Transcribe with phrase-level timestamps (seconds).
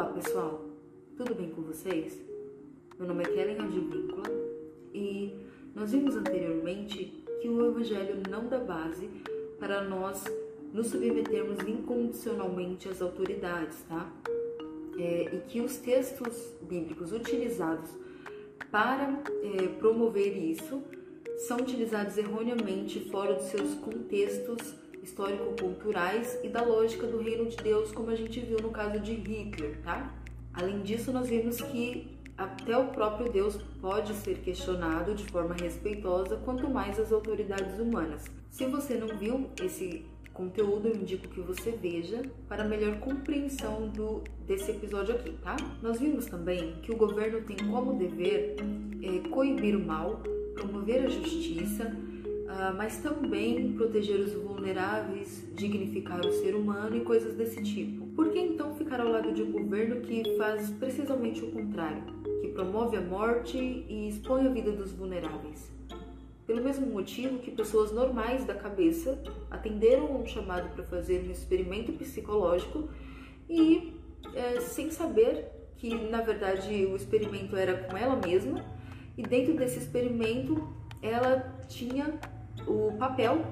[0.00, 0.64] Olá pessoal,
[1.14, 2.18] tudo bem com vocês?
[2.98, 4.22] Meu nome é Kellen Advíncula
[4.94, 9.10] e nós vimos anteriormente que o Evangelho não dá base
[9.58, 10.24] para nós
[10.72, 14.10] nos submetermos incondicionalmente às autoridades, tá?
[14.98, 17.90] É, e que os textos bíblicos utilizados
[18.70, 20.82] para é, promover isso
[21.46, 27.92] são utilizados erroneamente fora dos seus contextos histórico-culturais e da lógica do reino de Deus,
[27.92, 30.14] como a gente viu no caso de Hitler, tá?
[30.52, 36.36] Além disso, nós vimos que até o próprio Deus pode ser questionado de forma respeitosa,
[36.36, 38.24] quanto mais as autoridades humanas.
[38.50, 44.22] Se você não viu esse conteúdo, eu indico que você veja para melhor compreensão do,
[44.46, 45.56] desse episódio aqui, tá?
[45.82, 48.56] Nós vimos também que o governo tem como dever
[49.02, 50.22] é, coibir o mal,
[50.54, 51.94] promover a justiça,
[52.76, 58.06] mas também proteger os vulneráveis, dignificar o ser humano e coisas desse tipo.
[58.08, 62.02] Por que então ficar ao lado de um governo que faz precisamente o contrário,
[62.40, 65.70] que promove a morte e expõe a vida dos vulneráveis?
[66.46, 71.92] Pelo mesmo motivo que pessoas normais da cabeça atenderam um chamado para fazer um experimento
[71.92, 72.88] psicológico
[73.48, 73.92] e
[74.34, 78.64] é, sem saber que na verdade o experimento era com ela mesma
[79.16, 80.68] e dentro desse experimento
[81.00, 81.38] ela
[81.68, 82.18] tinha
[82.66, 83.44] o papel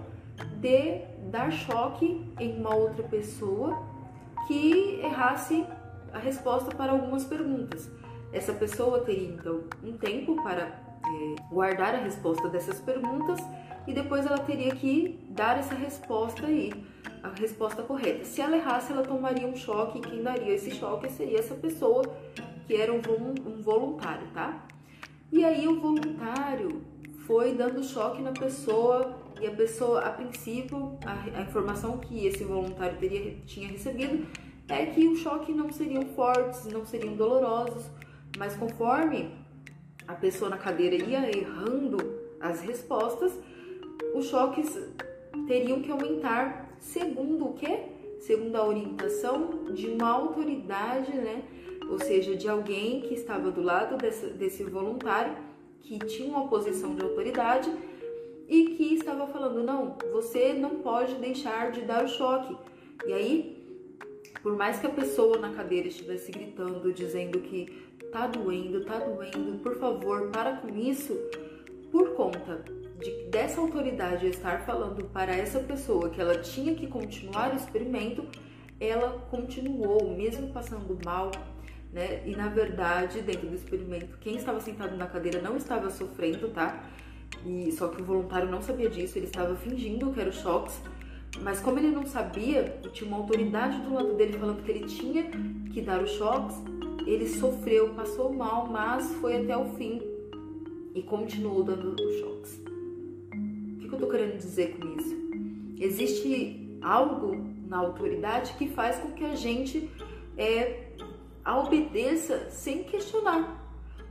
[0.61, 3.83] de dar choque em uma outra pessoa
[4.47, 5.67] que errasse
[6.13, 7.91] a resposta para algumas perguntas.
[8.33, 13.39] Essa pessoa teria então um tempo para é, guardar a resposta dessas perguntas
[13.87, 16.73] e depois ela teria que dar essa resposta aí,
[17.23, 18.25] a resposta correta.
[18.25, 22.03] Se ela errasse, ela tomaria um choque e quem daria esse choque seria essa pessoa
[22.67, 23.01] que era um
[23.63, 24.63] voluntário, tá?
[25.33, 26.83] E aí o voluntário
[27.29, 32.43] foi dando choque na pessoa e a pessoa, a princípio, a, a informação que esse
[32.43, 34.27] voluntário teria, tinha recebido
[34.67, 37.85] é que os choques não seriam fortes, não seriam dolorosos,
[38.39, 39.31] mas conforme
[40.07, 41.98] a pessoa na cadeira ia errando
[42.41, 43.39] as respostas,
[44.14, 44.79] os choques
[45.47, 47.89] teriam que aumentar segundo o quê?
[48.20, 51.42] Segundo a orientação de uma autoridade, né?
[51.91, 55.36] Ou seja, de alguém que estava do lado desse, desse voluntário
[55.83, 57.70] que tinha uma posição de autoridade
[58.48, 62.56] e que estava falando: não, você não pode deixar de dar o choque.
[63.06, 63.58] E aí,
[64.42, 67.66] por mais que a pessoa na cadeira estivesse gritando, dizendo que
[68.11, 71.14] tá doendo, tá doendo, por favor, para com isso,
[71.90, 72.64] por conta
[72.98, 78.27] de dessa autoridade estar falando para essa pessoa que ela tinha que continuar o experimento,
[78.80, 81.30] ela continuou, mesmo passando mal,
[81.93, 82.23] né?
[82.27, 86.85] E na verdade, dentro do experimento, quem estava sentado na cadeira não estava sofrendo, tá?
[87.47, 90.81] E só que o voluntário não sabia disso, ele estava fingindo que era o choques,
[91.43, 95.31] mas como ele não sabia, tinha uma autoridade do lado dele falando que ele tinha
[95.73, 96.57] que dar os choques,
[97.07, 100.03] ele sofreu, passou mal, mas foi até o fim
[100.95, 102.61] e continuou dando os choques.
[103.33, 105.17] O que eu tô querendo dizer com isso?
[105.79, 109.89] Existe algo na autoridade que faz com que a gente
[110.37, 110.88] é,
[111.48, 113.57] a obedeça sem questionar.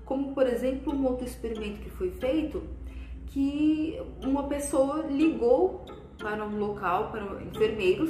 [0.03, 2.63] Como, por exemplo, um outro experimento que foi feito,
[3.27, 5.85] que uma pessoa ligou
[6.17, 8.09] para um local, para enfermeiros,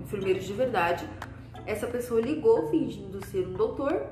[0.00, 1.06] enfermeiros de verdade.
[1.66, 4.06] Essa pessoa ligou fingindo ser um doutor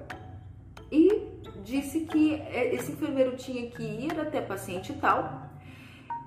[0.93, 1.22] e
[1.65, 5.49] disse que esse enfermeiro tinha que ir até paciente tal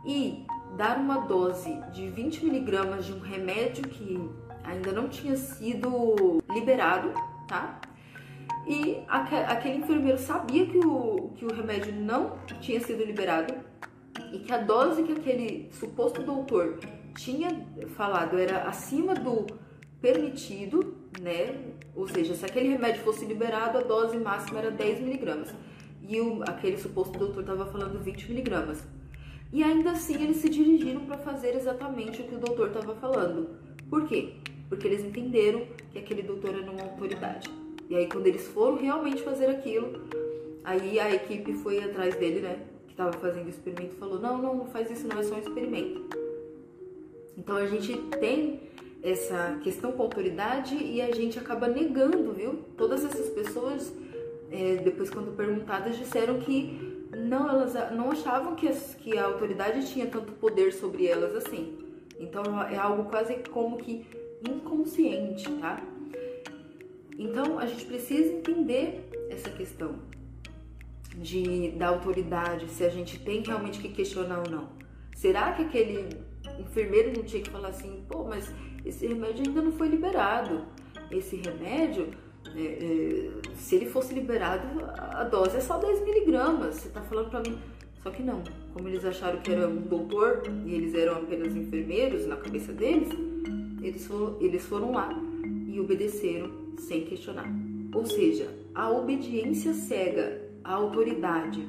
[0.03, 0.43] e
[0.75, 4.27] dar uma dose de 20 miligramas de um remédio que
[4.63, 7.13] ainda não tinha sido liberado,
[7.47, 7.79] tá?
[8.65, 13.53] E aquele enfermeiro sabia que o, que o remédio não tinha sido liberado
[14.31, 16.79] e que a dose que aquele suposto doutor
[17.15, 17.49] tinha
[17.95, 19.45] falado era acima do
[20.01, 21.73] permitido, né?
[21.95, 25.53] Ou seja, se aquele remédio fosse liberado, a dose máxima era 10 miligramas.
[26.01, 28.83] E o, aquele suposto doutor estava falando 20 miligramas.
[29.51, 33.49] E ainda assim eles se dirigiram para fazer exatamente o que o doutor estava falando.
[33.89, 34.33] Por quê?
[34.67, 37.62] Porque eles entenderam que aquele doutor era uma autoridade.
[37.89, 40.01] E aí quando eles foram realmente fazer aquilo,
[40.63, 42.59] aí a equipe foi atrás dele, né?
[42.85, 45.39] Que estava fazendo o experimento, falou: não, não, não faz isso, não é só um
[45.39, 46.03] experimento.
[47.37, 48.61] Então a gente tem
[49.01, 52.59] essa questão com a autoridade e a gente acaba negando, viu?
[52.77, 53.93] Todas essas pessoas,
[54.49, 59.87] é, depois quando perguntadas, disseram que não, elas não achavam que, as, que a autoridade
[59.91, 61.77] tinha tanto poder sobre elas assim.
[62.19, 64.05] Então é algo quase como que
[64.47, 65.81] inconsciente, tá?
[67.17, 69.95] Então a gente precisa entender essa questão
[71.15, 74.69] de da autoridade, se a gente tem realmente que questionar ou não.
[75.15, 76.09] Será que aquele
[76.59, 78.51] enfermeiro não tinha que falar assim, pô, mas
[78.85, 80.65] esse remédio ainda não foi liberado.
[81.11, 82.07] Esse remédio
[82.55, 84.67] É, é, se ele fosse liberado,
[84.97, 86.75] a dose é só 10 miligramas.
[86.75, 87.57] Você tá falando pra mim.
[88.03, 88.43] Só que não.
[88.73, 93.09] Como eles acharam que era um doutor e eles eram apenas enfermeiros na cabeça deles,
[93.81, 95.09] eles foram, eles foram lá
[95.67, 97.47] e obedeceram sem questionar.
[97.93, 101.67] Ou seja, a obediência cega à autoridade,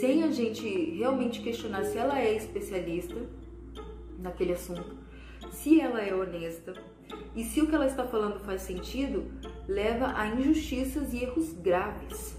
[0.00, 3.16] sem a gente realmente questionar se ela é especialista
[4.18, 4.96] naquele assunto,
[5.50, 6.74] se ela é honesta
[7.34, 9.24] e se o que ela está falando faz sentido,
[9.66, 12.36] leva a injustiças e erros graves.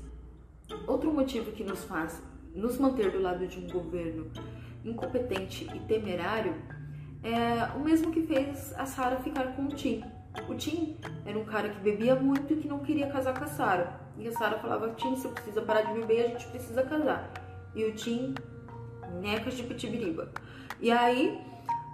[0.87, 2.21] Outro motivo que nos faz
[2.53, 4.27] nos manter do lado de um governo
[4.83, 6.55] incompetente e temerário
[7.23, 10.03] é o mesmo que fez a Sara ficar com o Tim.
[10.47, 13.47] O Tim era um cara que bebia muito e que não queria casar com a
[13.47, 13.99] Sara.
[14.17, 17.31] E a Sara falava: Tim, você precisa parar de beber, a gente precisa casar.
[17.75, 18.35] E o Tim,
[19.21, 20.31] necas de pitibiriba.
[20.79, 21.39] E aí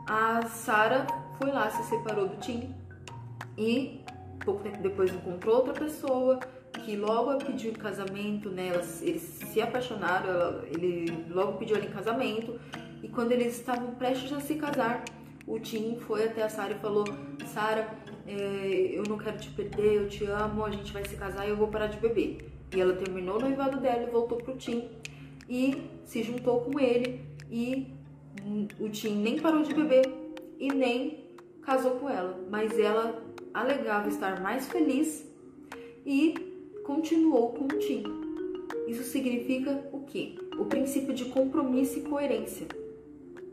[0.07, 2.73] a Sara foi lá, se separou do Tim
[3.57, 4.01] e
[4.43, 6.39] pouco tempo depois encontrou outra pessoa
[6.83, 8.67] que logo a pediu em casamento, né?
[8.67, 12.59] Elas, eles se apaixonaram, ela, ele logo pediu ela em casamento.
[13.01, 15.03] E quando eles estavam prestes a se casar,
[15.47, 17.05] o Tim foi até a Sara e falou:
[17.53, 17.87] Sara,
[18.27, 21.49] é, eu não quero te perder, eu te amo, a gente vai se casar e
[21.49, 22.37] eu vou parar de beber.
[22.75, 24.89] E ela terminou o noivado dela e voltou pro Tim
[25.47, 27.21] e se juntou com ele.
[27.49, 27.93] E
[28.79, 30.05] o Tim nem parou de beber
[30.59, 31.25] e nem
[31.61, 35.25] casou com ela, mas ela alegava estar mais feliz
[36.05, 36.33] e
[36.83, 38.03] continuou com o Tim.
[38.87, 40.35] Isso significa o quê?
[40.59, 42.67] O princípio de compromisso e coerência.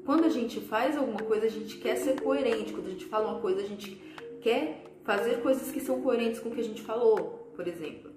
[0.05, 2.73] Quando a gente faz alguma coisa, a gente quer ser coerente.
[2.73, 4.01] Quando a gente fala uma coisa, a gente
[4.41, 8.11] quer fazer coisas que são coerentes com o que a gente falou, por exemplo,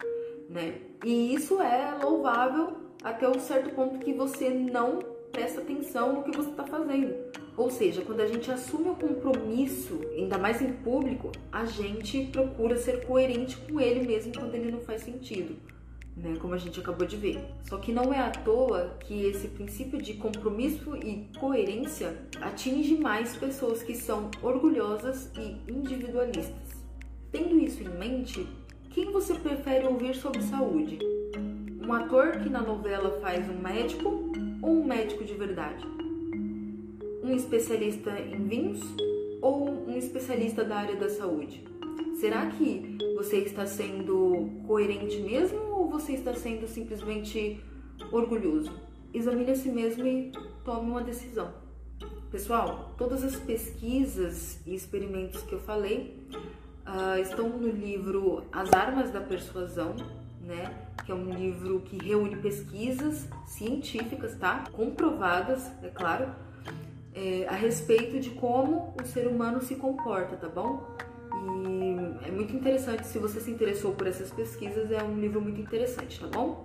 [0.49, 0.75] né?
[1.03, 4.99] E isso é louvável até um certo ponto que você não
[5.31, 7.13] presta atenção no que você está fazendo.
[7.57, 12.77] Ou seja, quando a gente assume o compromisso, ainda mais em público, a gente procura
[12.77, 15.55] ser coerente com ele mesmo quando ele não faz sentido,
[16.15, 16.35] né?
[16.39, 17.43] Como a gente acabou de ver.
[17.63, 23.35] Só que não é à toa que esse princípio de compromisso e coerência atinge mais
[23.35, 26.75] pessoas que são orgulhosas e individualistas.
[27.31, 28.47] Tendo isso em mente,
[28.91, 30.99] quem você prefere ouvir sobre saúde?
[31.85, 34.31] Um ator que na novela faz um médico
[34.61, 35.85] ou um médico de verdade?
[37.25, 38.79] um especialista em vinhos
[39.41, 41.63] ou um especialista da área da saúde?
[42.19, 45.59] Será que você está sendo coerente mesmo
[45.99, 47.63] você está sendo simplesmente
[48.11, 48.71] orgulhoso?
[49.13, 50.29] Examine a si mesmo e
[50.65, 51.53] tome uma decisão.
[52.29, 56.27] Pessoal, todas as pesquisas e experimentos que eu falei
[56.85, 59.95] uh, estão no livro As Armas da Persuasão,
[60.41, 60.89] né?
[61.05, 64.65] Que é um livro que reúne pesquisas científicas, tá?
[64.73, 66.35] Comprovadas, é claro,
[67.13, 70.97] é, a respeito de como o ser humano se comporta, tá bom?
[71.45, 75.61] E é muito interessante, se você se interessou por essas pesquisas, é um livro muito
[75.61, 76.63] interessante, tá bom?